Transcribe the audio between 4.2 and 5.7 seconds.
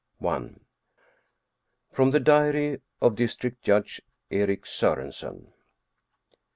Erik Sorensen.